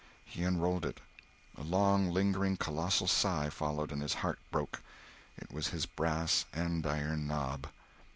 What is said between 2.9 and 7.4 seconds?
sigh followed, and his heart broke. It was his brass andiron